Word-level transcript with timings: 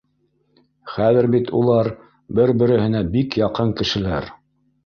Хәҙер 0.93 1.27
бит 1.35 1.51
улар 1.59 1.89
бер-береһенә 2.39 3.05
бик 3.17 3.41
яҡын 3.45 3.79
кешеләр 3.83 4.33